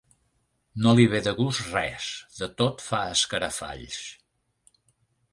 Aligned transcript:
No 0.85 0.93
li 0.99 1.03
ve 1.09 1.19
de 1.25 1.33
gust 1.39 1.67
res: 1.73 2.07
de 2.37 2.47
tot 2.61 2.81
fa 2.85 3.01
escarafalls. 3.17 3.99